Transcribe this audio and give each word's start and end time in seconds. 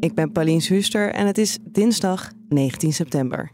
Ik 0.00 0.14
ben 0.14 0.32
Pauline 0.32 0.62
Huster 0.66 1.12
en 1.12 1.26
het 1.26 1.38
is 1.38 1.58
dinsdag 1.62 2.30
19 2.48 2.92
september. 2.92 3.50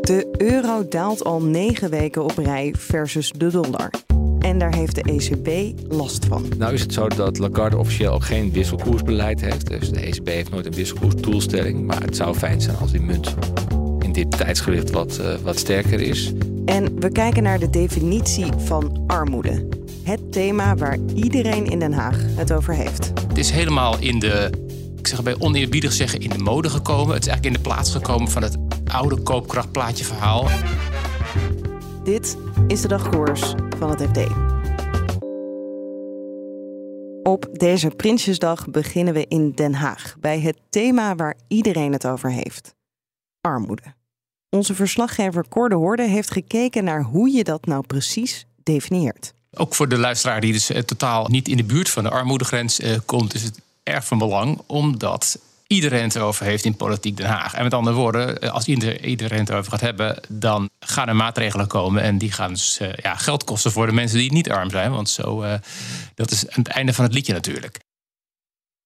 De 0.00 0.34
euro 0.38 0.88
daalt 0.88 1.24
al 1.24 1.42
negen 1.42 1.90
weken 1.90 2.24
op 2.24 2.38
rij 2.38 2.74
versus 2.78 3.32
de 3.36 3.50
dollar. 3.50 3.90
En 4.38 4.58
daar 4.58 4.74
heeft 4.74 4.94
de 4.94 5.02
ECB 5.02 5.78
last 5.92 6.24
van. 6.24 6.44
Nou 6.58 6.74
is 6.74 6.80
het 6.80 6.92
zo 6.92 7.08
dat 7.08 7.38
Lagarde 7.38 7.76
officieel 7.76 8.12
ook 8.12 8.24
geen 8.24 8.52
wisselkoersbeleid 8.52 9.40
heeft. 9.40 9.68
Dus 9.68 9.90
de 9.90 10.00
ECB 10.00 10.26
heeft 10.26 10.50
nooit 10.50 10.66
een 10.66 10.74
wisselkoersdoelstelling. 10.74 11.86
Maar 11.86 12.02
het 12.02 12.16
zou 12.16 12.34
fijn 12.34 12.60
zijn 12.60 12.76
als 12.76 12.92
die 12.92 13.00
munt 13.00 13.34
in 13.98 14.12
dit 14.12 14.30
tijdsgewicht 14.30 14.90
wat, 14.90 15.18
uh, 15.20 15.34
wat 15.42 15.58
sterker 15.58 16.00
is. 16.00 16.32
En 16.64 17.00
we 17.00 17.12
kijken 17.12 17.42
naar 17.42 17.58
de 17.58 17.70
definitie 17.70 18.52
van 18.56 19.04
armoede. 19.06 19.79
Het 20.02 20.32
thema 20.32 20.74
waar 20.76 20.98
iedereen 21.14 21.66
in 21.66 21.78
Den 21.78 21.92
Haag 21.92 22.16
het 22.20 22.52
over 22.52 22.74
heeft. 22.74 23.12
Het 23.28 23.38
is 23.38 23.50
helemaal 23.50 23.98
in 23.98 24.18
de, 24.18 24.50
ik 24.98 25.06
zeg 25.06 25.22
bij 25.22 25.36
oneerbiedig 25.38 25.92
zeggen, 25.92 26.20
in 26.20 26.30
de 26.30 26.38
mode 26.38 26.70
gekomen. 26.70 27.14
Het 27.14 27.22
is 27.22 27.28
eigenlijk 27.28 27.56
in 27.56 27.62
de 27.62 27.68
plaats 27.68 27.92
gekomen 27.92 28.30
van 28.30 28.42
het 28.42 28.56
oude 28.86 29.20
koopkrachtplaatje 29.20 30.04
verhaal. 30.04 30.48
Dit 32.04 32.36
is 32.66 32.80
de 32.80 32.88
dagkoers 32.88 33.54
van 33.78 33.90
het 33.90 34.02
FD. 34.02 34.18
Op 37.22 37.48
deze 37.52 37.88
Prinsjesdag 37.88 38.70
beginnen 38.70 39.14
we 39.14 39.26
in 39.28 39.50
Den 39.50 39.74
Haag 39.74 40.16
bij 40.20 40.40
het 40.40 40.58
thema 40.70 41.14
waar 41.14 41.36
iedereen 41.48 41.92
het 41.92 42.06
over 42.06 42.30
heeft: 42.30 42.74
armoede. 43.40 43.94
Onze 44.50 44.74
verslaggever 44.74 45.48
Cor 45.48 45.68
de 45.68 45.74
Hoorde 45.74 46.02
heeft 46.02 46.30
gekeken 46.30 46.84
naar 46.84 47.02
hoe 47.02 47.30
je 47.30 47.44
dat 47.44 47.66
nou 47.66 47.86
precies 47.86 48.46
definieert. 48.62 49.32
Ook 49.56 49.74
voor 49.74 49.88
de 49.88 49.98
luisteraar 49.98 50.40
die 50.40 50.52
dus 50.52 50.70
totaal 50.86 51.26
niet 51.28 51.48
in 51.48 51.56
de 51.56 51.64
buurt 51.64 51.90
van 51.90 52.02
de 52.02 52.10
armoedegrens 52.10 52.80
uh, 52.80 52.98
komt, 53.04 53.34
is 53.34 53.42
het 53.42 53.60
erg 53.82 54.04
van 54.04 54.18
belang 54.18 54.60
omdat 54.66 55.38
iedereen 55.66 56.02
het 56.02 56.14
erover 56.14 56.44
heeft 56.44 56.64
in 56.64 56.76
politiek 56.76 57.16
Den 57.16 57.26
Haag. 57.26 57.54
En 57.54 57.62
met 57.62 57.74
andere 57.74 57.96
woorden, 57.96 58.52
als 58.52 58.66
iedereen 58.66 59.38
het 59.38 59.48
erover 59.48 59.70
gaat 59.70 59.80
hebben, 59.80 60.20
dan 60.28 60.70
gaan 60.80 61.08
er 61.08 61.16
maatregelen 61.16 61.66
komen. 61.66 62.02
En 62.02 62.18
die 62.18 62.32
gaan 62.32 62.52
dus 62.52 62.80
ja, 62.96 63.14
geld 63.14 63.44
kosten 63.44 63.72
voor 63.72 63.86
de 63.86 63.92
mensen 63.92 64.18
die 64.18 64.32
niet 64.32 64.50
arm 64.50 64.70
zijn. 64.70 64.90
Want 64.90 65.08
zo, 65.08 65.44
dat 66.14 66.30
is 66.30 66.48
aan 66.48 66.62
het 66.62 66.68
einde 66.68 66.92
van 66.92 67.04
het 67.04 67.14
liedje 67.14 67.32
natuurlijk. 67.32 67.78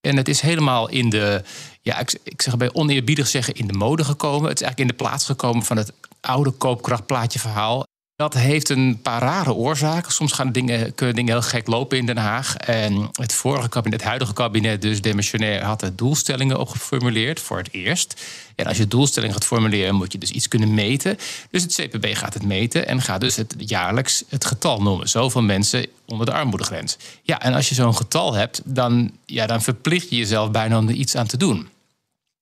En 0.05 0.17
het 0.17 0.27
is 0.27 0.41
helemaal 0.41 0.89
in 0.89 1.09
de, 1.09 1.43
ja, 1.81 1.99
ik, 1.99 2.19
ik 2.23 2.41
zeg 2.41 2.57
bij 2.57 2.73
oneerbiedig 2.73 3.27
zeggen, 3.27 3.53
in 3.53 3.67
de 3.67 3.73
mode 3.73 4.03
gekomen. 4.03 4.49
Het 4.49 4.59
is 4.59 4.65
eigenlijk 4.65 4.79
in 4.79 4.97
de 4.97 5.03
plaats 5.03 5.25
gekomen 5.25 5.63
van 5.63 5.77
het 5.77 5.93
oude 6.21 6.51
koopkrachtplaatje 6.51 7.39
verhaal. 7.39 7.83
Dat 8.15 8.33
heeft 8.33 8.69
een 8.69 8.99
paar 9.01 9.21
rare 9.21 9.53
oorzaken. 9.53 10.11
Soms 10.11 10.31
gaan 10.31 10.51
dingen, 10.51 10.95
kunnen 10.95 11.15
dingen 11.15 11.33
heel 11.33 11.41
gek 11.41 11.67
lopen 11.67 11.97
in 11.97 12.05
Den 12.05 12.17
Haag. 12.17 12.55
En 12.55 13.09
het 13.11 13.33
vorige 13.33 13.69
kabinet, 13.69 13.99
het 13.99 14.09
huidige 14.09 14.33
kabinet, 14.33 14.81
dus 14.81 15.01
demissionair, 15.01 15.63
had 15.63 15.81
er 15.81 15.95
doelstellingen 15.95 16.59
op 16.59 16.69
geformuleerd 16.69 17.39
voor 17.39 17.57
het 17.57 17.69
eerst. 17.71 18.21
En 18.55 18.65
als 18.65 18.77
je 18.77 18.87
doelstellingen 18.87 19.35
gaat 19.35 19.45
formuleren, 19.45 19.95
moet 19.95 20.11
je 20.11 20.17
dus 20.17 20.31
iets 20.31 20.47
kunnen 20.47 20.73
meten. 20.73 21.17
Dus 21.51 21.61
het 21.61 21.73
CPB 21.73 22.15
gaat 22.15 22.33
het 22.33 22.45
meten 22.45 22.87
en 22.87 23.01
gaat 23.01 23.21
dus 23.21 23.35
het 23.35 23.55
jaarlijks 23.57 24.23
het 24.29 24.45
getal 24.45 24.81
noemen. 24.81 25.09
Zoveel 25.09 25.41
mensen 25.41 25.87
onder 26.05 26.25
de 26.25 26.33
armoedegrens. 26.33 26.97
Ja, 27.21 27.41
en 27.41 27.53
als 27.53 27.69
je 27.69 27.75
zo'n 27.75 27.95
getal 27.95 28.33
hebt, 28.33 28.61
dan, 28.65 29.11
ja, 29.25 29.47
dan 29.47 29.61
verplicht 29.61 30.09
je 30.09 30.15
jezelf 30.15 30.51
bijna 30.51 30.77
om 30.77 30.87
er 30.87 30.93
iets 30.93 31.15
aan 31.15 31.27
te 31.27 31.37
doen. 31.37 31.69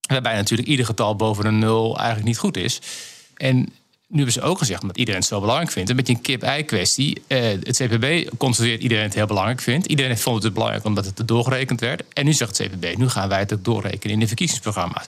Waarbij 0.08 0.36
natuurlijk 0.36 0.70
ieder 0.70 0.86
getal 0.86 1.16
boven 1.16 1.46
een 1.46 1.60
nul 1.60 1.96
eigenlijk 1.98 2.28
niet 2.28 2.38
goed 2.38 2.58
is. 2.58 2.82
En 3.36 3.74
nu 4.14 4.24
hebben 4.24 4.42
ze 4.42 4.50
ook 4.50 4.58
gezegd, 4.58 4.82
omdat 4.82 4.98
iedereen 4.98 5.20
het 5.20 5.30
zo 5.30 5.40
belangrijk 5.40 5.72
vindt, 5.72 5.90
een 5.90 5.96
beetje 5.96 6.14
een 6.14 6.22
kip-ei-kwestie. 6.22 7.22
Eh, 7.28 7.42
het 7.42 7.78
CPB 7.78 8.38
constateert 8.38 8.82
iedereen 8.82 9.04
het 9.04 9.14
heel 9.14 9.26
belangrijk 9.26 9.62
vindt. 9.62 9.88
Iedereen 9.88 10.18
vond 10.18 10.44
het 10.44 10.54
belangrijk 10.54 10.86
omdat 10.86 11.06
het 11.06 11.20
er 11.20 11.26
doorgerekend 11.26 11.80
werd. 11.80 12.04
En 12.14 12.26
nu 12.26 12.34
zegt 12.34 12.58
het 12.58 12.68
CPB, 12.68 12.98
nu 12.98 13.10
gaan 13.10 13.30
wij 13.30 13.40
het 13.40 13.54
ook 13.54 13.64
doorrekenen 13.64 14.14
in 14.14 14.20
de 14.20 14.28
verkiezingsprogramma's. 14.28 15.06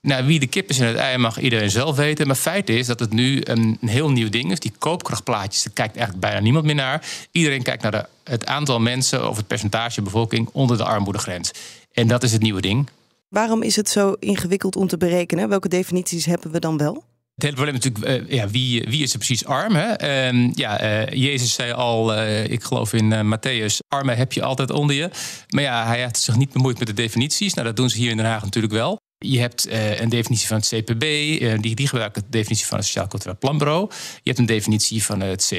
Nou, 0.00 0.26
wie 0.26 0.40
de 0.40 0.46
kip 0.46 0.70
is 0.70 0.78
in 0.78 0.86
het 0.86 0.96
ei 0.96 1.16
mag 1.16 1.40
iedereen 1.40 1.70
zelf 1.70 1.96
weten. 1.96 2.26
Maar 2.26 2.36
feit 2.36 2.68
is 2.68 2.86
dat 2.86 3.00
het 3.00 3.12
nu 3.12 3.40
een, 3.44 3.78
een 3.80 3.88
heel 3.88 4.10
nieuw 4.10 4.28
ding 4.28 4.52
is. 4.52 4.60
Die 4.60 4.72
koopkrachtplaatjes, 4.78 5.62
daar 5.62 5.72
kijkt 5.72 5.96
eigenlijk 5.96 6.26
bijna 6.26 6.40
niemand 6.40 6.64
meer 6.64 6.74
naar. 6.74 7.06
Iedereen 7.30 7.62
kijkt 7.62 7.82
naar 7.82 7.90
de, 7.90 8.06
het 8.24 8.46
aantal 8.46 8.80
mensen 8.80 9.28
of 9.28 9.36
het 9.36 9.46
percentage 9.46 10.02
bevolking 10.02 10.48
onder 10.52 10.76
de 10.76 10.84
armoedegrens. 10.84 11.50
En 11.92 12.08
dat 12.08 12.22
is 12.22 12.32
het 12.32 12.42
nieuwe 12.42 12.60
ding. 12.60 12.88
Waarom 13.28 13.62
is 13.62 13.76
het 13.76 13.88
zo 13.88 14.16
ingewikkeld 14.18 14.76
om 14.76 14.86
te 14.86 14.96
berekenen? 14.96 15.48
Welke 15.48 15.68
definities 15.68 16.24
hebben 16.26 16.50
we 16.50 16.58
dan 16.58 16.76
wel? 16.76 17.04
Het 17.36 17.44
hele 17.44 17.56
probleem 17.56 17.74
natuurlijk, 17.74 18.28
uh, 18.28 18.38
ja, 18.38 18.48
wie, 18.48 18.86
wie 18.88 19.02
is 19.02 19.12
er 19.12 19.18
precies 19.18 19.44
arm? 19.44 19.74
Hè? 19.74 20.30
Uh, 20.32 20.52
ja, 20.54 20.82
uh, 20.82 21.22
Jezus 21.22 21.54
zei 21.54 21.72
al, 21.72 22.14
eh, 22.14 22.50
ik 22.50 22.62
geloof 22.62 22.92
in 22.92 23.34
Matthäus, 23.34 23.76
arme 23.88 24.14
heb 24.14 24.32
je 24.32 24.42
altijd 24.42 24.70
onder 24.70 24.96
je. 24.96 25.10
Maar 25.48 25.62
ja, 25.62 25.86
hij 25.86 26.00
heeft 26.00 26.18
zich 26.18 26.36
niet 26.36 26.52
bemoeid 26.52 26.78
met 26.78 26.88
de 26.88 26.94
definities. 26.94 27.54
Nou, 27.54 27.66
dat 27.66 27.76
doen 27.76 27.90
ze 27.90 27.96
hier 27.96 28.10
in 28.10 28.16
Den 28.16 28.26
Haag 28.26 28.42
natuurlijk 28.42 28.72
wel. 28.72 29.00
Je 29.18 29.40
hebt 29.40 29.68
een 30.00 30.08
definitie 30.08 30.46
van 30.46 30.56
het 30.56 30.68
CPB, 30.68 31.00
die, 31.62 31.74
die 31.74 31.88
gebruikt 31.88 32.14
de 32.14 32.22
definitie 32.30 32.66
van 32.66 32.76
het 32.76 32.86
Sociaal 32.86 33.06
Cultureel 33.06 33.38
Planbureau. 33.38 33.90
Je 33.90 34.20
hebt 34.22 34.38
een 34.38 34.46
definitie 34.46 35.02
van 35.02 35.20
het, 35.20 35.44
C, 35.44 35.56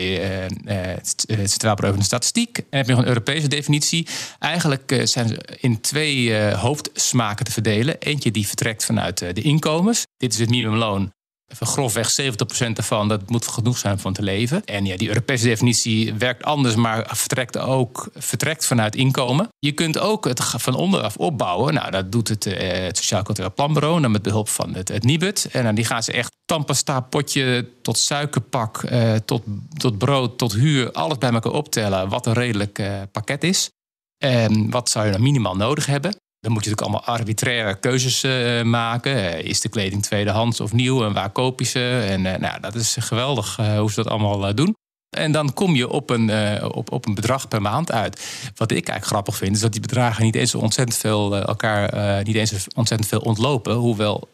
Centraal 1.27 1.75
Bureau 1.75 1.89
van 1.89 1.99
de 1.99 2.03
Statistiek. 2.03 2.57
En 2.57 2.77
heb 2.77 2.85
je 2.85 2.91
nog 2.91 3.01
een 3.01 3.07
Europese 3.07 3.47
definitie. 3.47 4.07
Eigenlijk 4.39 5.01
zijn 5.03 5.27
ze 5.27 5.57
in 5.59 5.81
twee 5.81 6.35
hoofdsmaken 6.43 7.45
te 7.45 7.51
verdelen. 7.51 7.99
Eentje 7.99 8.31
die 8.31 8.47
vertrekt 8.47 8.85
vanuit 8.85 9.17
de 9.17 9.41
inkomens. 9.41 10.05
Dit 10.17 10.33
is 10.33 10.39
het 10.39 10.49
minimumloon. 10.49 11.11
Even 11.47 11.67
grofweg 11.67 12.11
70% 12.21 12.73
daarvan, 12.73 13.07
dat 13.07 13.29
moet 13.29 13.47
genoeg 13.47 13.77
zijn 13.77 13.99
van 13.99 14.13
te 14.13 14.21
leven. 14.21 14.65
En 14.65 14.85
ja, 14.85 14.97
die 14.97 15.07
Europese 15.07 15.45
definitie 15.45 16.13
werkt 16.13 16.43
anders, 16.43 16.75
maar 16.75 17.11
vertrekt 17.15 17.57
ook 17.57 18.09
vertrekt 18.13 18.65
vanuit 18.65 18.95
inkomen. 18.95 19.47
Je 19.59 19.71
kunt 19.71 19.99
ook 19.99 20.25
het 20.25 20.43
van 20.43 20.75
onderaf 20.75 21.17
opbouwen. 21.17 21.73
Nou, 21.73 21.91
dat 21.91 22.11
doet 22.11 22.27
het, 22.27 22.45
eh, 22.45 22.83
het 22.83 22.97
Sociaal 22.97 23.23
Cultureel 23.23 23.53
Planbureau, 23.53 24.01
dan 24.01 24.11
met 24.11 24.21
behulp 24.21 24.49
van 24.49 24.73
het, 24.73 24.87
het 24.87 25.03
NIBUD. 25.03 25.47
En 25.51 25.63
dan 25.63 25.75
die 25.75 25.85
gaan 25.85 26.03
ze 26.03 26.11
echt 26.11 26.35
tandpasta, 26.45 26.99
potje 26.99 27.69
tot 27.81 27.97
suikerpak, 27.97 28.83
eh, 28.83 29.13
tot, 29.13 29.43
tot 29.77 29.97
brood, 29.97 30.37
tot 30.37 30.53
huur, 30.53 30.91
alles 30.91 31.17
bij 31.17 31.31
elkaar 31.31 31.51
optellen, 31.51 32.09
wat 32.09 32.25
een 32.25 32.33
redelijk 32.33 32.79
eh, 32.79 33.01
pakket 33.11 33.43
is. 33.43 33.69
En 34.17 34.69
wat 34.69 34.89
zou 34.89 35.05
je 35.05 35.11
dan 35.11 35.21
minimaal 35.21 35.55
nodig 35.55 35.85
hebben? 35.85 36.15
Dan 36.39 36.51
moet 36.51 36.63
je 36.63 36.69
natuurlijk 36.69 36.81
allemaal 36.81 37.17
arbitraire 37.17 37.75
keuzes 37.79 38.23
uh, 38.23 38.61
maken. 38.63 39.15
Uh, 39.15 39.39
is 39.39 39.61
de 39.61 39.69
kleding 39.69 40.03
tweedehands 40.03 40.59
of 40.59 40.73
nieuw 40.73 41.05
en 41.05 41.13
waar 41.13 41.29
koop 41.29 41.59
je 41.59 41.65
ze? 41.65 42.05
En 42.09 42.25
uh, 42.25 42.35
nou, 42.35 42.59
dat 42.59 42.75
is 42.75 42.95
geweldig 42.99 43.55
hoe 43.55 43.91
ze 43.91 44.03
dat 44.03 44.11
allemaal 44.11 44.55
doen. 44.55 44.75
En 45.17 45.31
dan 45.31 45.53
kom 45.53 45.75
je 45.75 45.89
op 45.89 46.09
een, 46.09 46.31
op, 46.63 46.91
op 46.91 47.05
een 47.05 47.15
bedrag 47.15 47.47
per 47.47 47.61
maand 47.61 47.91
uit. 47.91 48.15
Wat 48.55 48.71
ik 48.71 48.77
eigenlijk 48.77 49.05
grappig 49.05 49.35
vind, 49.35 49.55
is 49.55 49.61
dat 49.61 49.71
die 49.71 49.81
bedragen 49.81 50.23
niet 50.23 50.35
eens 50.35 50.55
ontzettend 50.55 50.97
veel 50.97 51.37
elkaar 51.37 52.23
niet 52.23 52.35
eens 52.35 52.67
ontzettend 52.75 53.09
veel 53.09 53.19
ontlopen. 53.19 53.73
Hoewel 53.73 54.27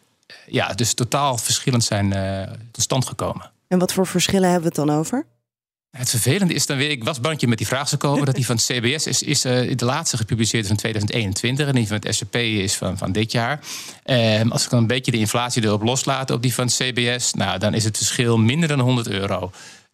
ja, 0.46 0.68
dus 0.68 0.94
totaal 0.94 1.38
verschillend 1.38 1.84
zijn 1.84 2.10
tot 2.70 2.82
stand 2.82 3.06
gekomen. 3.06 3.50
En 3.68 3.78
wat 3.78 3.92
voor 3.92 4.06
verschillen 4.06 4.50
hebben 4.50 4.72
we 4.72 4.80
het 4.80 4.86
dan 4.86 4.98
over? 4.98 5.26
Het 5.96 6.10
vervelende 6.10 6.54
is 6.54 6.66
dan 6.66 6.76
weer, 6.76 6.90
ik 6.90 7.04
was 7.04 7.20
bandje 7.20 7.46
met 7.46 7.58
die 7.58 7.66
vraag 7.66 7.88
gekomen, 7.88 8.24
dat 8.24 8.34
die 8.34 8.46
van 8.46 8.56
het 8.56 8.64
CBS 8.64 9.06
is, 9.06 9.22
is 9.22 9.44
uh, 9.44 9.76
de 9.76 9.84
laatste 9.84 10.16
gepubliceerd 10.16 10.66
van 10.66 10.76
2021 10.76 11.66
en 11.66 11.74
die 11.74 11.86
van 11.86 11.96
het 12.00 12.14
SCP 12.14 12.36
is 12.36 12.74
van, 12.74 12.98
van 12.98 13.12
dit 13.12 13.32
jaar. 13.32 13.60
Um, 14.04 14.52
als 14.52 14.64
ik 14.64 14.70
dan 14.70 14.78
een 14.78 14.86
beetje 14.86 15.10
de 15.10 15.18
inflatie 15.18 15.64
erop 15.64 15.82
loslaat 15.82 16.30
op 16.30 16.42
die 16.42 16.54
van 16.54 16.64
het 16.66 16.74
CBS, 16.74 17.34
nou, 17.34 17.58
dan 17.58 17.74
is 17.74 17.84
het 17.84 17.96
verschil 17.96 18.38
minder 18.38 18.68
dan 18.68 18.80
100 18.80 19.08
euro. 19.08 19.50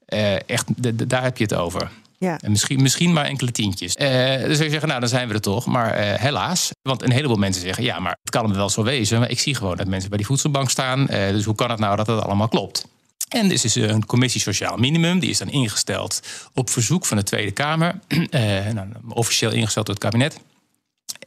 Uh, 0.08 0.48
echt, 0.48 0.64
daar 1.08 1.22
heb 1.22 1.36
je 1.36 1.44
het 1.44 1.54
over. 1.54 1.90
Ja. 2.18 2.38
En 2.40 2.50
misschien, 2.50 2.82
misschien 2.82 3.12
maar 3.12 3.24
enkele 3.24 3.50
tientjes. 3.50 3.96
Uh, 3.96 4.06
zou 4.06 4.48
je 4.48 4.54
zeggen, 4.54 4.88
nou, 4.88 5.00
dan 5.00 5.08
zijn 5.08 5.28
we 5.28 5.34
er 5.34 5.40
toch. 5.40 5.66
Maar 5.66 6.18
helaas, 6.20 6.70
want 6.82 7.02
een 7.02 7.12
heleboel 7.12 7.36
mensen 7.36 7.62
zeggen... 7.62 7.84
ja, 7.84 7.98
maar 7.98 8.16
het 8.22 8.30
kan 8.30 8.44
hem 8.44 8.54
wel 8.54 8.68
zo 8.68 8.82
wezen. 8.82 9.18
Maar 9.18 9.30
ik 9.30 9.40
zie 9.40 9.54
gewoon 9.54 9.76
dat 9.76 9.86
mensen 9.86 10.08
bij 10.08 10.18
die 10.18 10.26
voedselbank 10.26 10.70
staan. 10.70 11.06
dus 11.06 11.44
hoe 11.44 11.54
kan 11.54 11.70
het 11.70 11.78
nou 11.78 11.96
dat 11.96 12.06
het 12.06 12.22
allemaal 12.22 12.48
klopt? 12.48 12.86
En 13.28 13.48
dus 13.48 13.64
is 13.64 13.74
een 13.74 14.06
commissie 14.06 14.40
Sociaal 14.40 14.76
Minimum. 14.76 15.18
Die 15.18 15.30
is 15.30 15.38
dan 15.38 15.50
ingesteld 15.50 16.20
op 16.54 16.70
verzoek 16.70 17.06
van 17.06 17.16
de 17.16 17.22
Tweede 17.22 17.50
Kamer. 17.50 17.98
Eh, 18.30 18.66
nou, 18.66 18.88
officieel 19.08 19.50
ingesteld 19.50 19.86
door 19.86 19.94
het 19.94 20.04
kabinet. 20.04 20.40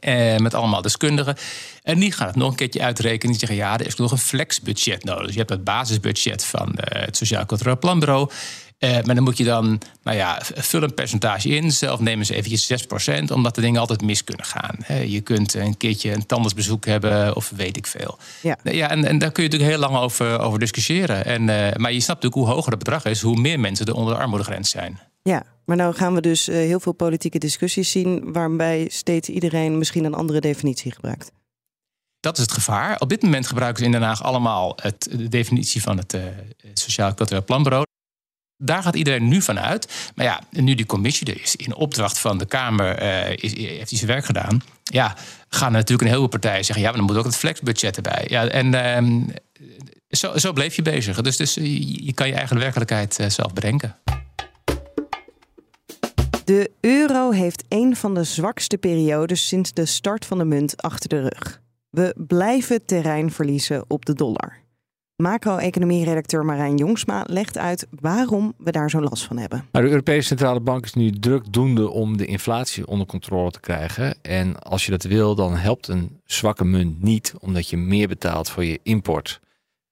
Eh, 0.00 0.36
met 0.36 0.54
allemaal 0.54 0.82
deskundigen. 0.82 1.36
En 1.82 1.98
die 1.98 2.12
gaan 2.12 2.26
het 2.26 2.36
nog 2.36 2.50
een 2.50 2.56
keertje 2.56 2.82
uitrekenen. 2.82 3.30
Die 3.30 3.38
zeggen, 3.38 3.58
ja, 3.58 3.78
er 3.78 3.86
is 3.86 3.94
nog 3.94 4.12
een 4.12 4.18
flexbudget 4.18 5.04
nodig. 5.04 5.24
Dus 5.24 5.32
je 5.32 5.38
hebt 5.38 5.50
het 5.50 5.64
basisbudget 5.64 6.44
van 6.44 6.68
uh, 6.68 7.02
het 7.04 7.16
Sociaal 7.16 7.46
Cultureel 7.46 7.78
Planbureau. 7.78 8.30
Uh, 8.78 8.90
maar 8.90 9.14
dan 9.14 9.24
moet 9.24 9.36
je 9.36 9.44
dan, 9.44 9.80
nou 10.02 10.16
ja, 10.16 10.40
vul 10.54 10.82
een 10.82 10.94
percentage 10.94 11.48
in. 11.48 11.72
Zelf 11.72 12.00
nemen 12.00 12.26
ze 12.26 12.34
eventjes 12.34 12.86
6%, 13.20 13.32
omdat 13.32 13.54
de 13.54 13.60
dingen 13.60 13.80
altijd 13.80 14.02
mis 14.02 14.24
kunnen 14.24 14.46
gaan. 14.46 14.76
je 15.08 15.20
kunt 15.20 15.54
een 15.54 15.76
keertje 15.76 16.12
een 16.12 16.26
tandartsbezoek 16.26 16.84
hebben 16.86 17.36
of 17.36 17.52
weet 17.56 17.76
ik 17.76 17.86
veel. 17.86 18.18
Ja. 18.42 18.58
Ja, 18.62 18.90
en, 18.90 19.04
en 19.04 19.18
daar 19.18 19.32
kun 19.32 19.42
je 19.42 19.48
natuurlijk 19.48 19.78
heel 19.78 19.88
lang 19.88 20.02
over, 20.02 20.38
over 20.38 20.58
discussiëren. 20.58 21.24
En, 21.24 21.40
uh, 21.40 21.72
maar 21.76 21.92
je 21.92 22.00
snapt 22.00 22.22
natuurlijk 22.22 22.34
hoe 22.34 22.46
hoger 22.46 22.70
het 22.70 22.78
bedrag 22.78 23.04
is, 23.04 23.20
hoe 23.20 23.40
meer 23.40 23.60
mensen 23.60 23.86
er 23.86 23.94
onder 23.94 24.14
de 24.14 24.20
armoedegrens 24.20 24.70
zijn. 24.70 25.00
Ja, 25.22 25.42
maar 25.64 25.76
nou 25.76 25.94
gaan 25.94 26.14
we 26.14 26.20
dus 26.20 26.48
uh, 26.48 26.54
heel 26.54 26.80
veel 26.80 26.92
politieke 26.92 27.38
discussies 27.38 27.90
zien... 27.90 28.32
waarbij 28.32 28.88
steeds 28.90 29.28
iedereen 29.28 29.78
misschien 29.78 30.04
een 30.04 30.14
andere 30.14 30.40
definitie 30.40 30.92
gebruikt. 30.92 31.32
Dat 32.20 32.36
is 32.36 32.42
het 32.42 32.52
gevaar. 32.52 33.00
Op 33.00 33.08
dit 33.08 33.22
moment 33.22 33.46
gebruiken 33.46 33.78
ze 33.78 33.84
in 33.84 33.92
Den 33.92 34.02
Haag 34.02 34.22
allemaal 34.22 34.72
het, 34.82 35.08
de 35.10 35.28
definitie 35.28 35.82
van 35.82 35.96
het 35.96 36.14
uh, 36.14 36.22
Sociaal 36.74 37.14
Cultureel 37.14 37.44
Planbureau. 37.44 37.84
Daar 38.56 38.82
gaat 38.82 38.94
iedereen 38.94 39.28
nu 39.28 39.42
van 39.42 39.60
uit. 39.60 40.12
Maar 40.14 40.24
ja, 40.24 40.40
nu 40.50 40.74
die 40.74 40.86
commissie 40.86 41.26
er 41.26 41.42
is, 41.42 41.56
in 41.56 41.74
opdracht 41.74 42.18
van 42.18 42.38
de 42.38 42.46
Kamer, 42.46 43.02
uh, 43.02 43.30
is, 43.30 43.56
heeft 43.56 43.90
hij 43.90 43.98
zijn 43.98 44.10
werk 44.10 44.24
gedaan. 44.24 44.62
Ja, 44.82 45.16
gaan 45.48 45.72
natuurlijk 45.72 46.00
een 46.00 46.06
heleboel 46.06 46.28
partijen 46.28 46.64
zeggen: 46.64 46.84
ja, 46.84 46.90
maar 46.90 46.98
dan 46.98 47.06
moet 47.06 47.16
ook 47.16 47.24
het 47.24 47.36
flexbudget 47.36 47.96
erbij. 47.96 48.24
Ja, 48.28 48.48
en 48.48 48.74
uh, 48.74 49.26
zo, 50.08 50.38
zo 50.38 50.52
bleef 50.52 50.76
je 50.76 50.82
bezig. 50.82 51.20
Dus, 51.20 51.36
dus 51.36 51.54
je, 51.54 52.04
je 52.04 52.12
kan 52.12 52.28
je 52.28 52.34
eigen 52.34 52.58
werkelijkheid 52.58 53.24
zelf 53.28 53.52
bedenken. 53.52 53.96
De 56.44 56.70
euro 56.80 57.30
heeft 57.30 57.64
een 57.68 57.96
van 57.96 58.14
de 58.14 58.24
zwakste 58.24 58.78
periodes 58.78 59.48
sinds 59.48 59.72
de 59.72 59.86
start 59.86 60.24
van 60.26 60.38
de 60.38 60.44
munt 60.44 60.82
achter 60.82 61.08
de 61.08 61.20
rug. 61.20 61.60
We 61.90 62.14
blijven 62.26 62.86
terrein 62.86 63.30
verliezen 63.30 63.84
op 63.88 64.04
de 64.04 64.14
dollar. 64.14 64.63
Macro-economie-redacteur 65.16 66.44
Marijn 66.44 66.76
Jongsma 66.76 67.24
legt 67.26 67.58
uit 67.58 67.86
waarom 68.00 68.54
we 68.58 68.70
daar 68.70 68.90
zo 68.90 69.00
last 69.00 69.24
van 69.24 69.36
hebben. 69.36 69.68
Nou, 69.72 69.84
de 69.84 69.90
Europese 69.90 70.26
Centrale 70.26 70.60
Bank 70.60 70.84
is 70.84 70.94
nu 70.94 71.10
drukdoende 71.10 71.90
om 71.90 72.16
de 72.16 72.26
inflatie 72.26 72.86
onder 72.86 73.06
controle 73.06 73.50
te 73.50 73.60
krijgen. 73.60 74.14
En 74.22 74.58
als 74.58 74.84
je 74.84 74.90
dat 74.90 75.02
wil, 75.02 75.34
dan 75.34 75.56
helpt 75.56 75.88
een 75.88 76.20
zwakke 76.24 76.64
munt 76.64 77.02
niet, 77.02 77.34
omdat 77.38 77.68
je 77.68 77.76
meer 77.76 78.08
betaalt 78.08 78.50
voor 78.50 78.64
je 78.64 78.80
import. 78.82 79.40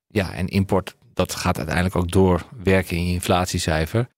Ja, 0.06 0.32
en 0.32 0.46
import, 0.46 0.94
dat 1.14 1.34
gaat 1.34 1.56
uiteindelijk 1.56 1.96
ook 1.96 2.10
doorwerken 2.10 2.96
in 2.96 3.06
je 3.06 3.12
inflatiecijfer. 3.12 4.08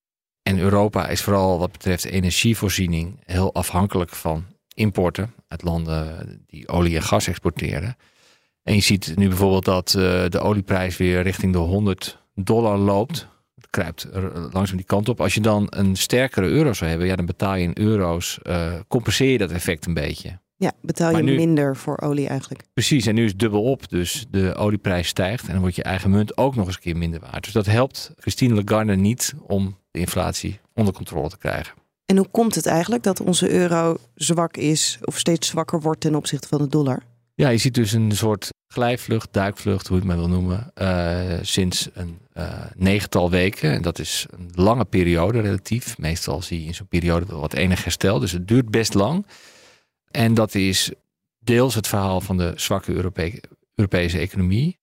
En 0.42 0.58
Europa 0.58 1.08
is 1.08 1.22
vooral 1.22 1.58
wat 1.58 1.72
betreft 1.72 2.04
energievoorziening 2.04 3.20
heel 3.24 3.54
afhankelijk 3.54 4.10
van 4.10 4.44
importen 4.74 5.34
uit 5.48 5.62
landen 5.62 6.42
die 6.46 6.68
olie 6.68 6.96
en 6.96 7.02
gas 7.02 7.26
exporteren. 7.26 7.96
En 8.64 8.74
je 8.74 8.80
ziet 8.80 9.12
nu 9.16 9.28
bijvoorbeeld 9.28 9.64
dat 9.64 9.94
uh, 9.98 10.24
de 10.28 10.38
olieprijs 10.38 10.96
weer 10.96 11.22
richting 11.22 11.52
de 11.52 11.58
100 11.58 12.22
dollar 12.34 12.78
loopt. 12.78 13.28
Het 13.54 13.70
kruipt 13.70 14.08
langzaam 14.52 14.76
die 14.76 14.86
kant 14.86 15.08
op. 15.08 15.20
Als 15.20 15.34
je 15.34 15.40
dan 15.40 15.66
een 15.70 15.96
sterkere 15.96 16.46
euro 16.46 16.72
zou 16.72 16.90
hebben, 16.90 17.08
ja, 17.08 17.16
dan 17.16 17.26
betaal 17.26 17.54
je 17.54 17.62
in 17.62 17.78
euro's, 17.78 18.38
uh, 18.42 18.72
compenseer 18.88 19.30
je 19.30 19.38
dat 19.38 19.50
effect 19.50 19.86
een 19.86 19.94
beetje. 19.94 20.38
Ja, 20.56 20.72
betaal 20.80 21.16
je 21.16 21.22
minder 21.22 21.76
voor 21.76 22.00
olie 22.00 22.28
eigenlijk. 22.28 22.64
Precies, 22.74 23.06
en 23.06 23.14
nu 23.14 23.24
is 23.24 23.30
het 23.30 23.38
dubbel 23.38 23.62
op. 23.62 23.88
Dus 23.88 24.26
de 24.30 24.54
olieprijs 24.54 25.08
stijgt 25.08 25.46
en 25.46 25.52
dan 25.52 25.60
wordt 25.60 25.76
je 25.76 25.82
eigen 25.82 26.10
munt 26.10 26.36
ook 26.36 26.54
nog 26.54 26.66
eens 26.66 26.74
een 26.74 26.80
keer 26.80 26.96
minder 26.96 27.20
waard. 27.20 27.44
Dus 27.44 27.52
dat 27.52 27.66
helpt 27.66 28.12
Christine 28.16 28.54
Lagarde 28.54 28.96
niet 28.96 29.34
om 29.46 29.76
de 29.90 29.98
inflatie 29.98 30.60
onder 30.74 30.94
controle 30.94 31.28
te 31.28 31.38
krijgen. 31.38 31.74
En 32.06 32.16
hoe 32.16 32.28
komt 32.30 32.54
het 32.54 32.66
eigenlijk 32.66 33.02
dat 33.02 33.20
onze 33.20 33.50
euro 33.50 33.96
zwak 34.14 34.56
is 34.56 34.98
of 35.02 35.18
steeds 35.18 35.48
zwakker 35.48 35.80
wordt 35.80 36.00
ten 36.00 36.14
opzichte 36.14 36.48
van 36.48 36.58
de 36.58 36.68
dollar? 36.68 37.02
Ja, 37.34 37.48
je 37.48 37.58
ziet 37.58 37.74
dus 37.74 37.92
een 37.92 38.12
soort 38.12 38.48
glijvlucht, 38.66 39.32
duikvlucht, 39.32 39.86
hoe 39.86 39.96
je 39.96 40.02
het 40.02 40.12
maar 40.12 40.28
wil 40.28 40.40
noemen, 40.40 40.72
uh, 40.74 41.38
sinds 41.42 41.88
een 41.92 42.18
uh, 42.34 42.64
negental 42.76 43.30
weken. 43.30 43.72
En 43.72 43.82
dat 43.82 43.98
is 43.98 44.26
een 44.30 44.50
lange 44.54 44.84
periode 44.84 45.40
relatief. 45.40 45.98
Meestal 45.98 46.42
zie 46.42 46.60
je 46.60 46.66
in 46.66 46.74
zo'n 46.74 46.86
periode 46.86 47.26
wel 47.26 47.40
wat 47.40 47.52
enig 47.52 47.84
herstel. 47.84 48.18
Dus 48.18 48.32
het 48.32 48.48
duurt 48.48 48.70
best 48.70 48.94
lang. 48.94 49.26
En 50.10 50.34
dat 50.34 50.54
is 50.54 50.90
deels 51.38 51.74
het 51.74 51.88
verhaal 51.88 52.20
van 52.20 52.36
de 52.36 52.52
zwakke 52.56 52.92
Europe 52.92 53.40
Europese 53.74 54.18
economie. 54.18 54.78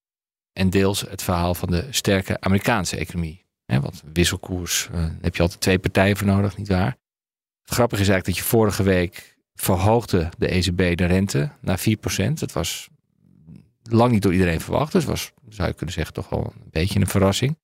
En 0.54 0.69
deels 0.69 1.01
het 1.01 1.24
verhaal 1.24 1.56
van 1.56 1.69
de 1.69 1.88
sterke 1.89 2.39
Amerikaanse 2.39 2.97
economie. 2.97 3.45
He, 3.65 3.80
want 3.80 4.04
wisselkoers, 4.13 4.89
uh, 4.94 5.06
heb 5.21 5.36
je 5.36 5.42
altijd 5.42 5.62
twee 5.62 5.80
partijen 5.80 6.18
voor 6.18 6.27
nodig, 6.27 6.57
nietwaar? 6.57 6.97
Het 7.62 7.74
grappige 7.74 8.01
is 8.01 8.09
eigenlijk 8.09 8.25
dat 8.25 8.36
je 8.36 8.57
vorige 8.57 8.83
week 8.83 9.31
verhoogde 9.61 10.29
de 10.37 10.47
ECB 10.47 10.97
de 10.97 11.05
rente 11.05 11.51
naar 11.61 11.79
4%. 11.79 12.33
Dat 12.33 12.51
was 12.51 12.89
lang 13.83 14.11
niet 14.11 14.21
door 14.21 14.33
iedereen 14.33 14.61
verwacht. 14.61 14.91
Dus 14.91 15.05
was, 15.05 15.31
zou 15.49 15.67
je 15.67 15.73
kunnen 15.73 15.95
zeggen, 15.95 16.13
toch 16.13 16.29
wel 16.29 16.53
een 16.55 16.69
beetje 16.69 16.99
een 16.99 17.07
verrassing. 17.07 17.57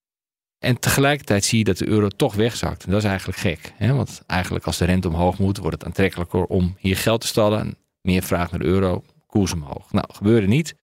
En 0.58 0.78
tegelijkertijd 0.78 1.44
zie 1.44 1.58
je 1.58 1.64
dat 1.64 1.76
de 1.76 1.86
euro 1.86 2.08
toch 2.08 2.34
wegzakt. 2.34 2.84
En 2.84 2.90
dat 2.90 3.02
is 3.02 3.08
eigenlijk 3.08 3.38
gek. 3.38 3.72
Hè? 3.76 3.94
Want 3.94 4.22
eigenlijk 4.26 4.66
als 4.66 4.78
de 4.78 4.84
rente 4.84 5.08
omhoog 5.08 5.38
moet, 5.38 5.58
wordt 5.58 5.76
het 5.76 5.84
aantrekkelijker 5.84 6.44
om 6.44 6.76
hier 6.78 6.96
geld 6.96 7.20
te 7.20 7.26
stallen. 7.26 7.76
meer 8.00 8.22
vraag 8.22 8.50
naar 8.50 8.60
de 8.60 8.66
euro, 8.66 9.04
koers 9.26 9.52
omhoog. 9.52 9.92
Nou, 9.92 10.06
gebeurde 10.12 10.46
niet. 10.46 10.74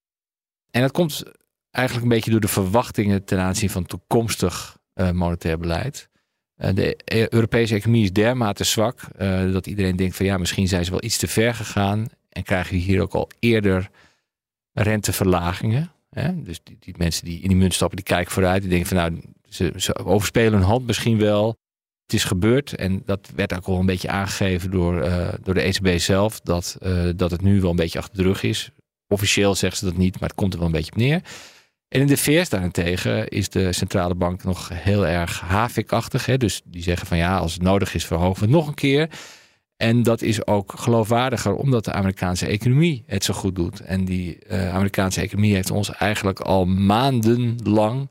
En 0.71 0.81
dat 0.81 0.91
komt 0.91 1.23
eigenlijk 1.71 2.05
een 2.05 2.15
beetje 2.15 2.31
door 2.31 2.39
de 2.39 2.47
verwachtingen 2.47 3.25
ten 3.25 3.39
aanzien 3.39 3.69
van 3.69 3.85
toekomstig 3.85 4.77
uh, 4.95 5.11
monetair 5.11 5.57
beleid. 5.57 6.09
Uh, 6.57 6.69
de 6.73 6.97
Europese 7.29 7.75
economie 7.75 8.03
is 8.03 8.13
dermate 8.13 8.63
zwak 8.63 8.99
uh, 9.19 9.51
dat 9.51 9.67
iedereen 9.67 9.95
denkt 9.95 10.15
van 10.15 10.25
ja, 10.25 10.37
misschien 10.37 10.67
zijn 10.67 10.85
ze 10.85 10.91
wel 10.91 11.03
iets 11.03 11.17
te 11.17 11.27
ver 11.27 11.53
gegaan. 11.53 12.07
En 12.29 12.43
krijgen 12.43 12.73
we 12.73 12.81
hier 12.81 13.01
ook 13.01 13.13
al 13.13 13.29
eerder 13.39 13.89
renteverlagingen. 14.73 15.91
Hè? 16.09 16.43
Dus 16.43 16.59
die, 16.63 16.77
die, 16.79 16.95
mensen 16.97 17.25
die 17.25 17.41
in 17.41 17.47
die 17.47 17.57
munt 17.57 17.73
stappen, 17.73 17.97
die 17.97 18.05
kijken 18.05 18.31
vooruit. 18.31 18.61
Die 18.61 18.69
denken 18.69 18.87
van 18.87 18.97
nou, 18.97 19.21
ze, 19.49 19.95
overspelen 20.05 20.53
hun 20.53 20.67
hand 20.67 20.85
misschien 20.85 21.17
wel. 21.17 21.47
Het 22.05 22.13
is 22.13 22.23
gebeurd 22.23 22.75
en 22.75 23.01
dat 23.05 23.29
werd 23.35 23.55
ook 23.55 23.65
al 23.65 23.79
een 23.79 23.85
beetje 23.85 24.09
aangegeven 24.09 24.71
door, 24.71 25.05
uh, 25.05 25.27
door 25.43 25.53
de 25.53 25.61
ECB 25.61 25.99
zelf. 25.99 26.39
Dat, 26.39 26.77
dat 27.15 27.31
het 27.31 27.41
nu 27.41 27.61
wel 27.61 27.69
een 27.69 27.75
beetje 27.75 27.99
achter 27.99 28.17
de 28.17 28.23
rug 28.23 28.43
is. 28.43 28.71
Officieel 29.07 29.55
zeggen 29.55 29.79
ze 29.79 29.85
dat 29.85 29.97
niet, 29.97 30.19
maar 30.19 30.29
het 30.29 30.37
komt 30.37 30.53
er 30.53 30.59
wel 30.59 30.67
een 30.67 30.73
beetje 30.73 30.91
op 30.91 30.97
neer. 30.97 31.21
En 31.87 32.01
in 32.01 32.07
de 32.07 32.17
VS 32.17 32.49
daarentegen 32.49 33.27
is 33.27 33.49
de 33.49 33.73
centrale 33.73 34.15
bank 34.15 34.43
nog 34.43 34.69
heel 34.73 35.07
erg 35.07 35.39
havikachtig. 35.39 36.25
Hè? 36.25 36.37
Dus 36.37 36.61
die 36.65 36.81
zeggen 36.81 37.07
van 37.07 37.17
ja, 37.17 37.37
als 37.37 37.53
het 37.53 37.61
nodig 37.61 37.93
is 37.93 38.05
verhogen 38.05 38.39
we 38.39 38.45
het 38.45 38.55
nog 38.55 38.67
een 38.67 38.73
keer. 38.73 39.09
En 39.77 40.03
dat 40.03 40.21
is 40.21 40.47
ook 40.47 40.73
geloofwaardiger 40.75 41.55
omdat 41.55 41.85
de 41.85 41.91
Amerikaanse 41.91 42.45
economie 42.45 43.03
het 43.05 43.23
zo 43.23 43.33
goed 43.33 43.55
doet. 43.55 43.79
En 43.79 44.05
die 44.05 44.37
uh, 44.47 44.73
Amerikaanse 44.73 45.21
economie 45.21 45.53
heeft 45.53 45.71
ons 45.71 45.91
eigenlijk 45.91 46.39
al 46.39 46.65
maandenlang 46.65 48.09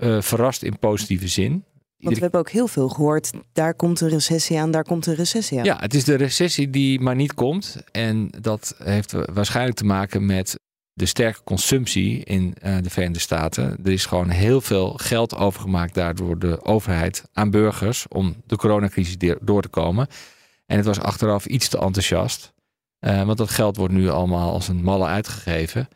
uh, 0.00 0.20
verrast 0.20 0.62
in 0.62 0.78
positieve 0.78 1.28
zin. 1.28 1.64
Want 1.96 2.14
we 2.14 2.22
hebben 2.22 2.40
ook 2.40 2.50
heel 2.50 2.68
veel 2.68 2.88
gehoord, 2.88 3.30
daar 3.52 3.74
komt 3.74 4.00
een 4.00 4.08
recessie 4.08 4.58
aan, 4.58 4.70
daar 4.70 4.84
komt 4.84 5.06
een 5.06 5.14
recessie 5.14 5.58
aan. 5.58 5.64
Ja, 5.64 5.78
het 5.80 5.94
is 5.94 6.04
de 6.04 6.14
recessie 6.14 6.70
die 6.70 7.00
maar 7.00 7.14
niet 7.14 7.34
komt. 7.34 7.76
En 7.90 8.28
dat 8.40 8.74
heeft 8.84 9.12
waarschijnlijk 9.32 9.76
te 9.76 9.84
maken 9.84 10.26
met 10.26 10.58
de 10.96 11.06
sterke 11.06 11.42
consumptie 11.44 12.24
in 12.24 12.54
uh, 12.62 12.76
de 12.82 12.90
Verenigde 12.90 13.20
Staten. 13.20 13.76
Er 13.84 13.92
is 13.92 14.06
gewoon 14.06 14.28
heel 14.28 14.60
veel 14.60 14.92
geld 14.92 15.34
overgemaakt 15.36 15.94
daardoor 15.94 16.38
de 16.38 16.64
overheid 16.64 17.24
aan 17.32 17.50
burgers 17.50 18.08
om 18.08 18.36
de 18.46 18.56
coronacrisis 18.56 19.34
door 19.40 19.62
te 19.62 19.68
komen. 19.68 20.06
En 20.66 20.76
het 20.76 20.86
was 20.86 21.00
achteraf 21.00 21.46
iets 21.46 21.68
te 21.68 21.78
enthousiast. 21.78 22.52
Uh, 23.00 23.22
want 23.22 23.38
dat 23.38 23.50
geld 23.50 23.76
wordt 23.76 23.94
nu 23.94 24.08
allemaal 24.08 24.52
als 24.52 24.68
een 24.68 24.82
malle 24.82 25.06
uitgegeven. 25.06 25.88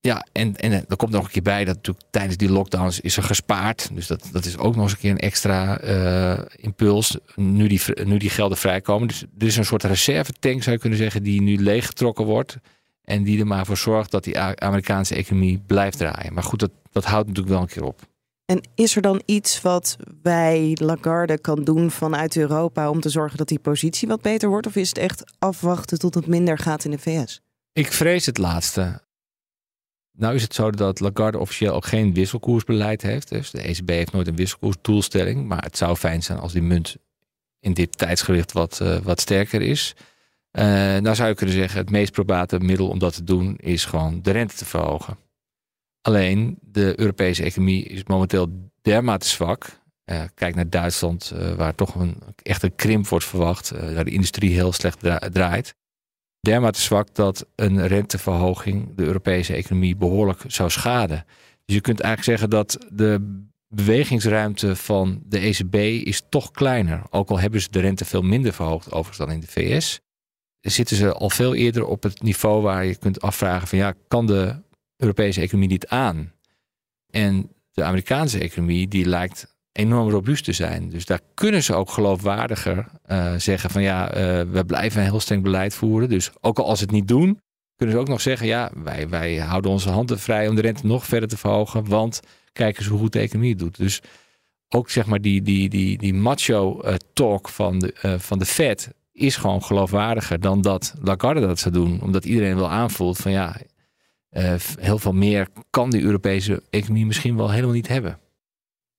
Ja, 0.00 0.26
en, 0.32 0.56
en 0.56 0.72
er 0.72 0.96
komt 0.96 1.12
nog 1.12 1.24
een 1.24 1.30
keer 1.30 1.42
bij 1.42 1.64
dat 1.64 1.74
natuurlijk 1.74 2.06
tijdens 2.10 2.36
die 2.36 2.50
lockdowns 2.50 3.00
is 3.00 3.16
er 3.16 3.22
gespaard. 3.22 3.90
Dus 3.92 4.06
dat, 4.06 4.28
dat 4.32 4.44
is 4.44 4.58
ook 4.58 4.74
nog 4.74 4.82
eens 4.82 4.92
een 4.92 4.98
keer 4.98 5.10
een 5.10 5.18
extra 5.18 5.80
impuls. 6.56 7.16
Nu 7.34 7.66
die, 7.66 7.80
nu 8.04 8.16
die 8.16 8.30
gelden 8.30 8.58
vrijkomen. 8.58 9.08
Dus 9.08 9.22
er 9.38 9.46
is 9.46 9.56
een 9.56 9.64
soort 9.64 9.84
reservetank, 9.84 10.62
zou 10.62 10.74
je 10.74 10.80
kunnen 10.80 10.98
zeggen, 10.98 11.22
die 11.22 11.42
nu 11.42 11.62
leeggetrokken 11.62 12.24
wordt. 12.24 12.58
En 13.08 13.22
die 13.22 13.40
er 13.40 13.46
maar 13.46 13.66
voor 13.66 13.76
zorgt 13.76 14.10
dat 14.10 14.24
die 14.24 14.38
Amerikaanse 14.38 15.14
economie 15.14 15.62
blijft 15.66 15.98
draaien. 15.98 16.34
Maar 16.34 16.42
goed, 16.42 16.58
dat, 16.58 16.70
dat 16.92 17.04
houdt 17.04 17.26
natuurlijk 17.26 17.54
wel 17.54 17.62
een 17.62 17.68
keer 17.68 17.84
op. 17.84 18.00
En 18.44 18.68
is 18.74 18.96
er 18.96 19.02
dan 19.02 19.22
iets 19.24 19.62
wat 19.62 19.96
wij 20.22 20.76
Lagarde 20.80 21.38
kan 21.38 21.64
doen 21.64 21.90
vanuit 21.90 22.36
Europa 22.36 22.90
om 22.90 23.00
te 23.00 23.08
zorgen 23.08 23.38
dat 23.38 23.48
die 23.48 23.58
positie 23.58 24.08
wat 24.08 24.22
beter 24.22 24.48
wordt? 24.48 24.66
Of 24.66 24.76
is 24.76 24.88
het 24.88 24.98
echt 24.98 25.32
afwachten 25.38 25.98
tot 25.98 26.14
het 26.14 26.26
minder 26.26 26.58
gaat 26.58 26.84
in 26.84 26.90
de 26.90 26.98
VS? 26.98 27.40
Ik 27.72 27.92
vrees 27.92 28.26
het 28.26 28.38
laatste. 28.38 29.02
Nou 30.12 30.34
is 30.34 30.42
het 30.42 30.54
zo 30.54 30.70
dat 30.70 31.00
Lagarde 31.00 31.38
officieel 31.38 31.74
ook 31.74 31.86
geen 31.86 32.14
wisselkoersbeleid 32.14 33.02
heeft. 33.02 33.28
Dus 33.28 33.50
de 33.50 33.60
ECB 33.60 33.88
heeft 33.88 34.12
nooit 34.12 34.26
een 34.26 34.36
wisselkoersdoelstelling. 34.36 35.46
Maar 35.46 35.62
het 35.62 35.76
zou 35.76 35.96
fijn 35.96 36.22
zijn 36.22 36.38
als 36.38 36.52
die 36.52 36.62
munt 36.62 36.96
in 37.60 37.74
dit 37.74 37.98
tijdsgewicht 37.98 38.52
wat, 38.52 38.80
uh, 38.82 38.98
wat 38.98 39.20
sterker 39.20 39.62
is. 39.62 39.94
Uh, 40.52 40.64
nou 40.98 41.14
zou 41.14 41.28
je 41.28 41.34
kunnen 41.34 41.54
zeggen, 41.54 41.78
het 41.78 41.90
meest 41.90 42.12
probate 42.12 42.60
middel 42.60 42.88
om 42.88 42.98
dat 42.98 43.14
te 43.14 43.24
doen 43.24 43.56
is 43.56 43.84
gewoon 43.84 44.22
de 44.22 44.30
rente 44.30 44.56
te 44.56 44.64
verhogen. 44.64 45.18
Alleen 46.00 46.58
de 46.60 47.00
Europese 47.00 47.42
economie 47.42 47.84
is 47.84 48.04
momenteel 48.04 48.70
dermate 48.82 49.26
zwak. 49.26 49.80
Uh, 50.04 50.22
kijk 50.34 50.54
naar 50.54 50.70
Duitsland, 50.70 51.32
uh, 51.34 51.52
waar 51.52 51.74
toch 51.74 51.94
een, 51.94 52.22
echt 52.42 52.62
een 52.62 52.74
krimp 52.74 53.08
wordt 53.08 53.24
verwacht, 53.24 53.70
waar 53.70 54.04
de 54.04 54.10
industrie 54.10 54.54
heel 54.54 54.72
slecht 54.72 54.98
draait. 55.32 55.74
Dermate 56.40 56.80
zwak 56.80 57.14
dat 57.14 57.46
een 57.54 57.86
renteverhoging 57.86 58.96
de 58.96 59.04
Europese 59.04 59.54
economie 59.54 59.96
behoorlijk 59.96 60.42
zou 60.46 60.70
schaden. 60.70 61.24
Dus 61.64 61.74
je 61.74 61.80
kunt 61.80 62.00
eigenlijk 62.00 62.38
zeggen 62.38 62.50
dat 62.50 62.86
de 62.92 63.40
bewegingsruimte 63.68 64.76
van 64.76 65.22
de 65.24 65.38
ECB 65.38 65.74
is 66.06 66.22
toch 66.28 66.50
kleiner. 66.50 67.02
Ook 67.10 67.30
al 67.30 67.40
hebben 67.40 67.60
ze 67.60 67.70
de 67.70 67.80
rente 67.80 68.04
veel 68.04 68.22
minder 68.22 68.52
verhoogd, 68.52 68.86
overigens 68.86 69.18
dan 69.18 69.30
in 69.30 69.40
de 69.40 69.46
VS. 69.46 70.00
Zitten 70.60 70.96
ze 70.96 71.12
al 71.12 71.30
veel 71.30 71.54
eerder 71.54 71.84
op 71.84 72.02
het 72.02 72.22
niveau 72.22 72.62
waar 72.62 72.84
je 72.84 72.96
kunt 72.96 73.20
afvragen: 73.20 73.68
van 73.68 73.78
ja, 73.78 73.94
kan 74.08 74.26
de 74.26 74.62
Europese 74.96 75.40
economie 75.40 75.68
dit 75.68 75.88
aan? 75.88 76.32
En 77.10 77.50
de 77.72 77.84
Amerikaanse 77.84 78.38
economie 78.38 78.88
die 78.88 79.06
lijkt 79.06 79.56
enorm 79.72 80.10
robuust 80.10 80.44
te 80.44 80.52
zijn. 80.52 80.88
Dus 80.88 81.04
daar 81.04 81.20
kunnen 81.34 81.62
ze 81.62 81.74
ook 81.74 81.90
geloofwaardiger 81.90 82.86
uh, 83.06 83.34
zeggen 83.36 83.70
van 83.70 83.82
ja, 83.82 84.08
uh, 84.08 84.50
we 84.50 84.64
blijven 84.66 85.00
een 85.00 85.08
heel 85.08 85.20
streng 85.20 85.42
beleid 85.42 85.74
voeren. 85.74 86.08
Dus 86.08 86.30
ook 86.40 86.58
al 86.58 86.66
als 86.66 86.78
ze 86.78 86.84
het 86.84 86.94
niet 86.94 87.08
doen, 87.08 87.40
kunnen 87.76 87.94
ze 87.94 88.00
ook 88.00 88.08
nog 88.08 88.20
zeggen 88.20 88.46
ja, 88.46 88.70
wij, 88.74 89.08
wij 89.08 89.36
houden 89.36 89.70
onze 89.70 89.90
handen 89.90 90.18
vrij 90.18 90.48
om 90.48 90.54
de 90.54 90.60
rente 90.60 90.86
nog 90.86 91.06
verder 91.06 91.28
te 91.28 91.36
verhogen, 91.36 91.88
want 91.88 92.20
kijk 92.52 92.78
eens 92.78 92.86
hoe 92.86 92.98
goed 92.98 93.12
de 93.12 93.18
economie 93.18 93.50
het 93.50 93.58
doet. 93.58 93.76
Dus 93.76 94.00
ook 94.68 94.90
zeg 94.90 95.06
maar 95.06 95.20
die, 95.20 95.42
die, 95.42 95.68
die, 95.68 95.98
die 95.98 96.14
macho 96.14 96.82
uh, 96.84 96.94
talk 97.12 97.48
van 97.48 97.78
de, 97.78 98.16
van 98.18 98.38
de 98.38 98.46
Fed 98.46 98.90
is 99.18 99.36
gewoon 99.36 99.62
geloofwaardiger 99.62 100.40
dan 100.40 100.60
dat 100.60 100.94
Lagarde 101.02 101.40
dat 101.40 101.58
zou 101.58 101.74
doen. 101.74 102.00
Omdat 102.02 102.24
iedereen 102.24 102.56
wel 102.56 102.70
aanvoelt 102.70 103.16
van 103.16 103.32
ja, 103.32 103.56
heel 104.80 104.98
veel 104.98 105.12
meer 105.12 105.48
kan 105.70 105.90
die 105.90 106.02
Europese 106.02 106.62
economie 106.70 107.06
misschien 107.06 107.36
wel 107.36 107.50
helemaal 107.50 107.74
niet 107.74 107.88
hebben. 107.88 108.18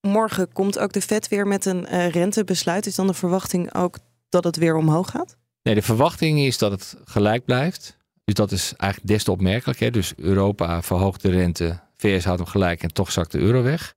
Morgen 0.02 0.54
komt 0.54 0.80
ook 0.80 0.92
de 0.92 1.02
Fed 1.02 1.28
weer 1.28 1.48
met 1.48 1.66
een 1.66 1.86
uh, 1.92 2.10
rentebesluit. 2.10 2.86
Is 2.86 2.96
dan 2.96 3.08
de 3.08 3.14
verwachting 3.14 3.74
ook 3.76 3.98
dat 4.30 4.44
het 4.44 4.56
weer 4.56 4.76
omhoog 4.76 5.10
gaat? 5.10 5.38
Nee, 5.64 5.76
de 5.76 5.82
verwachting 5.82 6.40
is 6.40 6.58
dat 6.58 6.72
het 6.72 6.98
gelijk 7.06 7.46
blijft. 7.46 7.98
Dus 8.24 8.34
dat 8.34 8.52
is 8.52 8.74
eigenlijk 8.78 9.12
des 9.12 9.24
te 9.24 9.32
opmerkelijk. 9.32 9.80
Hè? 9.80 9.92
Dus 9.92 10.14
Europa 10.16 10.82
verhoogt 10.82 11.22
de 11.22 11.30
rente, 11.30 11.80
VS 11.98 12.24
houdt 12.24 12.40
hem 12.40 12.50
gelijk 12.50 12.84
en 12.84 12.94
toch 12.94 13.12
zakt 13.12 13.32
de 13.32 13.40
euro 13.40 13.64
weg. 13.64 13.94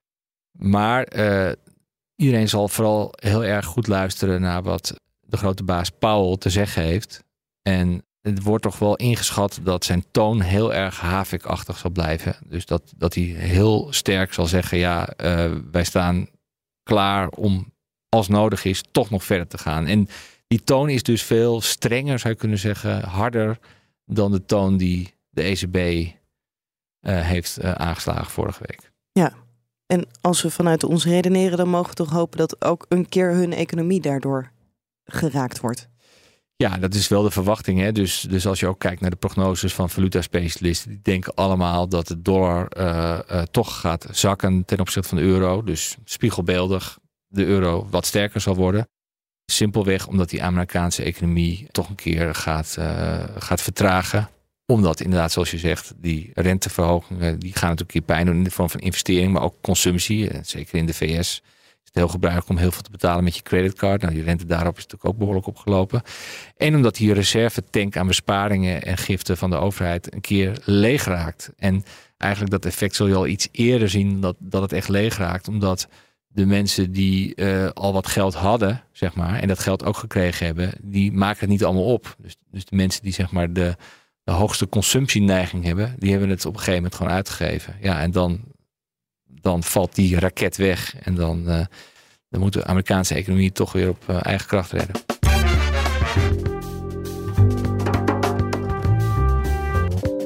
Maar 0.53 1.17
uh, 1.17 1.53
iedereen 2.17 2.49
zal 2.49 2.69
vooral 2.69 3.13
heel 3.17 3.45
erg 3.45 3.67
goed 3.67 3.87
luisteren 3.87 4.41
naar 4.41 4.63
wat 4.63 4.95
de 5.33 5.39
grote 5.39 5.63
baas 5.63 5.91
Powell 5.91 6.37
te 6.37 6.51
zeggen 6.51 6.83
heeft. 6.83 7.25
En 7.63 8.05
het 8.21 8.43
wordt 8.43 8.63
toch 8.63 8.79
wel 8.79 8.97
ingeschat 8.97 9.61
dat 9.63 9.85
zijn 9.85 10.05
toon 10.11 10.41
heel 10.41 10.75
erg 10.75 11.01
havikachtig 11.01 11.79
zal 11.79 11.91
blijven. 11.91 12.37
Dus 12.47 12.67
dat, 12.67 12.93
dat 12.97 13.15
hij 13.15 13.25
heel 13.25 13.93
sterk 13.93 14.33
zal 14.33 14.47
zeggen: 14.47 14.79
ja, 14.79 15.09
uh, 15.17 15.53
wij 15.71 15.85
staan 15.85 16.27
klaar 16.83 17.29
om 17.29 17.73
als 18.09 18.29
nodig 18.29 18.65
is 18.65 18.83
toch 18.91 19.11
nog 19.11 19.25
verder 19.25 19.47
te 19.47 19.59
gaan. 19.59 19.87
En 19.87 20.09
die 20.47 20.65
toon 20.65 20.89
is 20.89 21.03
dus 21.03 21.23
veel 21.23 21.61
strenger, 21.61 22.19
zou 22.19 22.33
je 22.33 22.39
kunnen 22.39 22.59
zeggen, 22.59 23.03
harder 23.03 23.59
dan 24.05 24.33
de 24.33 24.45
toon 24.45 24.77
die 24.77 25.15
de 25.31 25.43
ECB 25.43 25.77
uh, 25.77 26.11
heeft 27.01 27.59
uh, 27.63 27.73
aangeslagen 27.73 28.31
vorige 28.31 28.65
week. 28.67 28.91
Ja, 29.13 29.33
en 29.87 30.07
als 30.21 30.43
we 30.43 30.51
vanuit 30.51 30.85
ons 30.85 31.05
redeneren, 31.05 31.57
dan 31.57 31.69
mogen 31.69 31.91
we 31.91 31.95
toch 31.95 32.11
hopen 32.11 32.39
dat 32.39 32.65
ook 32.65 32.87
een 32.89 33.09
keer 33.09 33.33
hun 33.33 33.53
economie 33.53 34.01
daardoor 34.01 34.53
geraakt 35.13 35.61
wordt. 35.61 35.91
Ja, 36.57 36.79
dat 36.79 36.95
is 36.95 37.09
wel 37.09 37.23
de 37.23 37.31
verwachting. 37.31 37.81
Hè? 37.81 37.93
Dus, 37.93 38.21
dus 38.21 38.47
als 38.47 38.61
je 38.61 38.67
ook 38.67 38.79
kijkt 38.79 39.01
naar 39.01 39.11
de 39.11 39.17
prognoses 39.17 39.75
van 39.75 39.91
valuta-specialisten, 39.91 40.91
die 40.91 41.01
denken 41.03 41.35
allemaal 41.35 41.89
dat 41.89 42.07
de 42.07 42.23
dollar 42.23 42.69
uh, 42.79 43.19
uh, 43.31 43.43
toch 43.43 43.81
gaat 43.81 44.07
zakken 44.11 44.65
ten 44.65 44.81
opzichte 44.81 45.09
van 45.09 45.19
de 45.19 45.25
euro. 45.25 45.63
Dus 45.63 45.97
spiegelbeeldig 46.05 46.99
de 47.27 47.45
euro 47.45 47.87
wat 47.91 48.07
sterker 48.07 48.41
zal 48.41 48.55
worden. 48.55 48.89
Simpelweg 49.45 50.07
omdat 50.07 50.31
die 50.31 50.43
Amerikaanse 50.43 51.03
economie 51.03 51.67
toch 51.71 51.89
een 51.89 51.95
keer 51.95 52.35
gaat, 52.35 52.77
uh, 52.79 53.25
gaat 53.39 53.63
vertragen. 53.63 54.29
Omdat 54.67 55.01
inderdaad, 55.01 55.33
zoals 55.33 55.51
je 55.51 55.59
zegt, 55.59 55.95
die 55.97 56.31
renteverhogingen 56.35 57.39
die 57.39 57.53
gaan 57.53 57.69
natuurlijk 57.69 57.95
een 57.95 58.05
keer 58.05 58.15
pijn 58.17 58.27
doen 58.27 58.37
in 58.37 58.45
de 58.45 58.51
vorm 58.51 58.71
van 58.71 58.81
investering, 58.81 59.33
maar 59.33 59.43
ook 59.43 59.57
consumptie. 59.61 60.31
Zeker 60.43 60.79
in 60.79 60.87
de 60.87 60.95
VS 60.95 61.43
het 61.93 62.03
heel 62.03 62.13
gebruikelijk 62.13 62.51
om 62.51 62.57
heel 62.57 62.73
veel 62.73 62.83
te 62.83 62.91
betalen 62.91 63.25
met 63.25 63.37
je 63.37 63.43
creditcard. 63.43 64.03
Nou, 64.03 64.15
die 64.15 64.23
rente 64.23 64.47
daarop 64.47 64.77
is 64.77 64.83
natuurlijk 64.83 65.11
ook 65.11 65.19
behoorlijk 65.19 65.47
opgelopen. 65.47 66.03
En 66.57 66.75
omdat 66.75 66.97
die 66.97 67.13
reservetank 67.13 67.97
aan 67.97 68.07
besparingen 68.07 68.83
en 68.83 68.97
giften 68.97 69.37
van 69.37 69.51
de 69.51 69.57
overheid 69.57 70.15
een 70.15 70.21
keer 70.21 70.61
leeg 70.65 71.05
raakt. 71.05 71.53
En 71.57 71.85
eigenlijk 72.17 72.53
dat 72.53 72.65
effect 72.65 72.95
zul 72.95 73.07
je 73.07 73.15
al 73.15 73.27
iets 73.27 73.49
eerder 73.53 73.89
zien 73.89 74.21
dat, 74.21 74.37
dat 74.39 74.63
het 74.63 74.73
echt 74.73 74.89
leeg 74.89 75.17
raakt. 75.17 75.49
Omdat 75.49 75.89
de 76.29 76.47
mensen 76.47 76.93
die 76.93 77.33
uh, 77.37 77.69
al 77.69 77.93
wat 77.93 78.07
geld 78.07 78.35
hadden, 78.35 78.83
zeg 78.93 79.15
maar, 79.15 79.41
en 79.41 79.49
dat 79.49 79.59
geld 79.59 79.85
ook 79.85 79.97
gekregen 79.97 80.47
hebben, 80.47 80.73
die 80.83 81.13
maken 81.13 81.41
het 81.41 81.49
niet 81.49 81.65
allemaal 81.65 81.93
op. 81.93 82.17
Dus, 82.19 82.37
dus 82.51 82.65
de 82.65 82.77
mensen 82.77 83.03
die 83.03 83.13
zeg 83.13 83.31
maar 83.31 83.53
de, 83.53 83.77
de 84.25 84.33
hoogste 84.33 84.69
consumptieneiging 84.69 85.65
hebben, 85.65 85.95
die 85.99 86.11
hebben 86.11 86.29
het 86.29 86.47
op 86.47 86.53
een 86.53 86.59
gegeven 86.59 86.83
moment 86.83 86.95
gewoon 86.95 87.13
uitgegeven. 87.13 87.77
Ja, 87.81 88.01
en 88.01 88.11
dan 88.11 88.41
dan 89.43 89.63
valt 89.63 89.95
die 89.95 90.19
raket 90.19 90.57
weg. 90.57 90.95
En 91.03 91.15
dan, 91.15 91.49
uh, 91.49 91.65
dan 92.29 92.41
moet 92.41 92.53
de 92.53 92.65
Amerikaanse 92.65 93.15
economie 93.15 93.53
toch 93.53 93.73
weer 93.73 93.89
op 93.89 94.05
uh, 94.11 94.19
eigen 94.23 94.47
kracht 94.47 94.73
redden. 94.73 94.95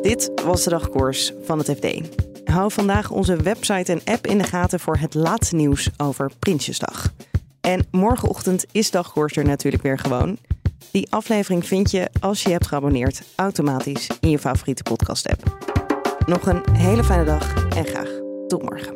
Dit 0.02 0.30
was 0.44 0.64
de 0.64 0.70
dagkoers 0.70 1.32
van 1.44 1.58
het 1.58 1.70
FD. 1.70 2.00
Hou 2.44 2.72
vandaag 2.72 3.10
onze 3.10 3.36
website 3.36 3.92
en 3.92 4.00
app 4.04 4.26
in 4.26 4.38
de 4.38 4.44
gaten 4.44 4.80
voor 4.80 4.96
het 4.96 5.14
laatste 5.14 5.56
nieuws 5.56 5.88
over 5.96 6.30
Prinsjesdag. 6.38 7.12
En 7.60 7.86
morgenochtend 7.90 8.66
is 8.72 8.90
dagkoers 8.90 9.36
er 9.36 9.44
natuurlijk 9.44 9.82
weer 9.82 9.98
gewoon. 9.98 10.38
Die 10.90 11.10
aflevering 11.10 11.66
vind 11.66 11.90
je 11.90 12.08
als 12.20 12.42
je 12.42 12.50
hebt 12.50 12.66
geabonneerd 12.66 13.22
automatisch 13.34 14.10
in 14.20 14.30
je 14.30 14.38
favoriete 14.38 14.82
podcast 14.82 15.28
app. 15.28 15.56
Nog 16.26 16.46
een 16.46 16.62
hele 16.72 17.04
fijne 17.04 17.24
dag 17.24 17.68
en 17.68 17.84
graag 17.84 18.08
tot 18.46 18.62
morgen. 18.62 18.95